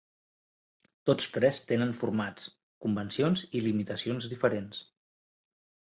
[1.09, 2.47] Tots tres tenen formats,
[2.87, 4.85] convencions i limitacions diferents.